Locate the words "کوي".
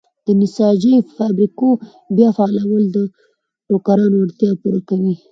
4.89-5.13